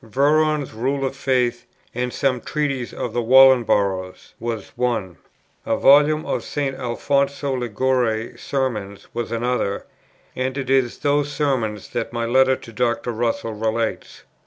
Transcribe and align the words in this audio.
Veron's 0.03 0.73
Rule 0.73 1.05
of 1.05 1.15
Faith 1.15 1.67
and 1.93 2.11
some 2.11 2.41
Treatises 2.41 2.91
of 2.91 3.13
the 3.13 3.21
Wallenburghs 3.21 4.33
was 4.39 4.71
one; 4.75 5.17
a 5.63 5.77
volume 5.77 6.25
of 6.25 6.43
St. 6.43 6.75
Alfonso 6.75 7.53
Liguori's 7.53 8.41
Sermons 8.41 9.05
was 9.13 9.31
another; 9.31 9.85
and 10.35 10.57
it 10.57 10.71
is 10.71 10.97
to 10.97 11.03
those 11.03 11.31
Sermons 11.31 11.89
that 11.89 12.11
my 12.13 12.25
letter 12.25 12.55
to 12.55 12.73
Dr. 12.73 13.11
Russell 13.11 13.53
relates. 13.53 14.23